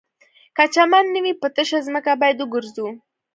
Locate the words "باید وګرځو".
2.21-2.87